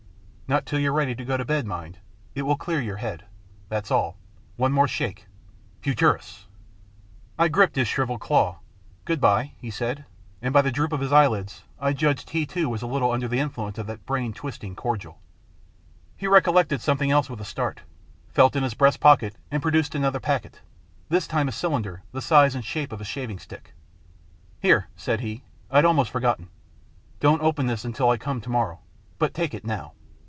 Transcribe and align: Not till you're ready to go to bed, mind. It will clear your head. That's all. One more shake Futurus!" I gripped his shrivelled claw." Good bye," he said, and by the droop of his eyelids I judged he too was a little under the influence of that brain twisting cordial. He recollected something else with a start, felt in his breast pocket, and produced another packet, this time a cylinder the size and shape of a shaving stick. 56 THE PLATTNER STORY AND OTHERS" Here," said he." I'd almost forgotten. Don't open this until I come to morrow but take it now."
Not 0.51 0.65
till 0.65 0.79
you're 0.79 0.91
ready 0.91 1.15
to 1.15 1.23
go 1.23 1.37
to 1.37 1.45
bed, 1.45 1.65
mind. 1.65 1.99
It 2.35 2.41
will 2.41 2.57
clear 2.57 2.81
your 2.81 2.97
head. 2.97 3.23
That's 3.69 3.89
all. 3.89 4.17
One 4.57 4.73
more 4.73 4.85
shake 4.85 5.27
Futurus!" 5.79 6.45
I 7.39 7.47
gripped 7.47 7.77
his 7.77 7.87
shrivelled 7.87 8.19
claw." 8.19 8.59
Good 9.05 9.21
bye," 9.21 9.53
he 9.59 9.71
said, 9.71 10.03
and 10.41 10.51
by 10.53 10.61
the 10.61 10.69
droop 10.69 10.91
of 10.91 10.99
his 10.99 11.13
eyelids 11.13 11.63
I 11.79 11.93
judged 11.93 12.31
he 12.31 12.45
too 12.45 12.67
was 12.67 12.81
a 12.81 12.85
little 12.87 13.11
under 13.13 13.29
the 13.29 13.39
influence 13.39 13.77
of 13.77 13.87
that 13.87 14.05
brain 14.05 14.33
twisting 14.33 14.75
cordial. 14.75 15.21
He 16.17 16.27
recollected 16.27 16.81
something 16.81 17.11
else 17.11 17.29
with 17.29 17.39
a 17.39 17.45
start, 17.45 17.83
felt 18.27 18.53
in 18.53 18.63
his 18.63 18.73
breast 18.73 18.99
pocket, 18.99 19.37
and 19.51 19.61
produced 19.61 19.95
another 19.95 20.19
packet, 20.19 20.59
this 21.07 21.27
time 21.27 21.47
a 21.47 21.53
cylinder 21.53 22.03
the 22.11 22.21
size 22.21 22.55
and 22.55 22.65
shape 22.65 22.91
of 22.91 22.99
a 22.99 23.05
shaving 23.05 23.39
stick. 23.39 23.73
56 24.59 24.59
THE 24.59 24.67
PLATTNER 24.67 24.89
STORY 24.97 25.13
AND 25.13 25.23
OTHERS" 25.23 25.27
Here," 25.29 25.37
said 25.37 25.37
he." 25.37 25.43
I'd 25.77 25.85
almost 25.85 26.11
forgotten. 26.11 26.49
Don't 27.21 27.41
open 27.41 27.67
this 27.67 27.85
until 27.85 28.09
I 28.09 28.17
come 28.17 28.41
to 28.41 28.49
morrow 28.49 28.81
but 29.17 29.33
take 29.33 29.53
it 29.53 29.63
now." 29.63 29.93